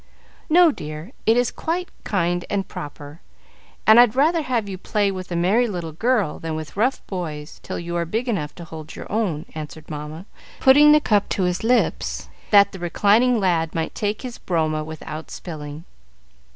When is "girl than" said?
5.91-6.55